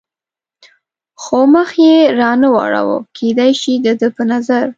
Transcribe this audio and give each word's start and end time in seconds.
خو 1.21 1.39
مخ 1.53 1.69
یې 1.85 1.97
را 2.19 2.31
نه 2.41 2.47
واړاوه، 2.53 2.97
کېدای 3.17 3.51
شي 3.61 3.73
د 3.85 3.87
ده 3.99 4.07
په 4.15 4.23
نظر. 4.31 4.65